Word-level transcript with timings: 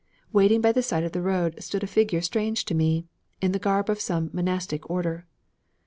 Waiting 0.33 0.61
by 0.61 0.71
the 0.71 0.81
side 0.81 1.03
of 1.03 1.11
the 1.11 1.21
road, 1.21 1.61
stood 1.61 1.83
a 1.83 1.85
figure 1.85 2.21
strange 2.21 2.65
to 2.65 2.73
me, 2.73 3.05
in 3.39 3.51
the 3.51 3.59
garb 3.59 3.87
of 3.87 4.01
some 4.01 4.31
monastic 4.33 4.89
order. 4.89 5.27